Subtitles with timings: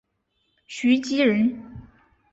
[0.65, 1.61] 徐积人。